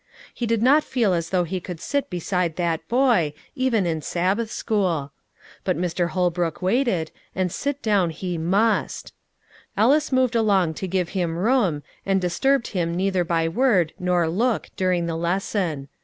[0.33, 4.49] He did not feel as though he could sit beside that boy, even in Sabbath
[4.51, 5.11] school.
[5.63, 6.07] But Mr.
[6.09, 9.13] Holbrook waited, and sit down he must.
[9.77, 14.71] Ellis moved along to give him room, and disturbed him neither by word nor look
[14.75, 15.87] during the lesson.